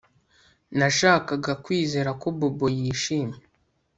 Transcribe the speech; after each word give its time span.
Nashakaga 0.77 1.51
kwizera 1.63 2.09
ko 2.21 2.27
Bobo 2.37 2.67
yishimye 2.77 3.39